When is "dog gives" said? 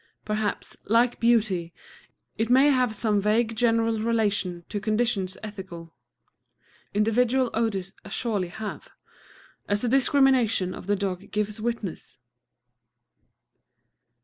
10.95-11.61